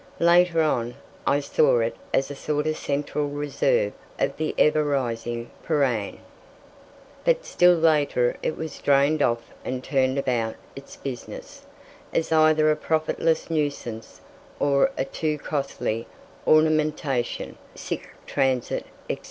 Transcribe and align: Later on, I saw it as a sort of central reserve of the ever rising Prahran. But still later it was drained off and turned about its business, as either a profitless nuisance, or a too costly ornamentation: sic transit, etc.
Later 0.19 0.63
on, 0.63 0.95
I 1.27 1.39
saw 1.41 1.77
it 1.79 1.95
as 2.11 2.31
a 2.31 2.35
sort 2.35 2.65
of 2.65 2.75
central 2.75 3.27
reserve 3.29 3.93
of 4.17 4.35
the 4.35 4.55
ever 4.57 4.83
rising 4.83 5.51
Prahran. 5.63 6.17
But 7.23 7.45
still 7.45 7.75
later 7.75 8.35
it 8.41 8.57
was 8.57 8.79
drained 8.79 9.21
off 9.21 9.51
and 9.63 9.83
turned 9.83 10.17
about 10.17 10.55
its 10.75 10.95
business, 10.95 11.67
as 12.11 12.31
either 12.31 12.71
a 12.71 12.75
profitless 12.75 13.51
nuisance, 13.51 14.21
or 14.59 14.89
a 14.97 15.05
too 15.05 15.37
costly 15.37 16.07
ornamentation: 16.47 17.59
sic 17.75 18.09
transit, 18.25 18.87
etc. 19.07 19.19